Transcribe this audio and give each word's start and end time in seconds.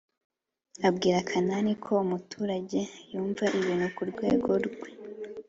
abwira 0.87 1.19
kanani 1.29 1.73
ko 1.83 1.93
umuturage 2.05 2.79
yumva 3.11 3.43
ibintu 3.59 3.87
ku 3.95 4.03
rwego 4.11 4.51
rwe. 4.65 4.89